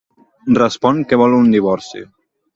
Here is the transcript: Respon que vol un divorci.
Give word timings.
Respon 0.59 1.03
que 1.11 1.21
vol 1.23 1.37
un 1.43 1.53
divorci. 1.57 2.05